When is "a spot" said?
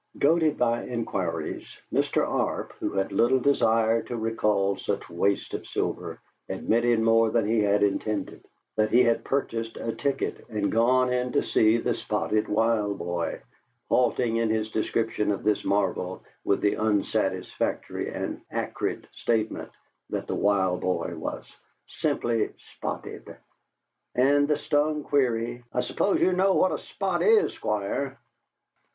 26.71-27.21